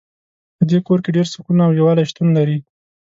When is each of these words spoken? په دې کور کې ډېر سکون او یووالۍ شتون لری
په 0.57 0.63
دې 0.69 0.79
کور 0.87 0.99
کې 1.03 1.15
ډېر 1.17 1.27
سکون 1.33 1.57
او 1.67 1.71
یووالۍ 1.79 2.05
شتون 2.09 2.27
لری 2.37 2.57